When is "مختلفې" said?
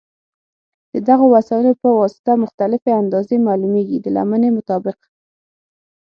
2.43-2.91